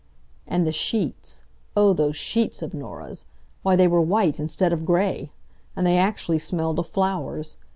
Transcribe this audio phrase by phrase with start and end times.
[0.47, 1.43] And the sheets.
[1.77, 3.23] Oh, those sheets of Norah's!
[3.61, 5.29] Why, they were white, instead of gray!
[5.75, 7.57] And they actually smelled of flowers.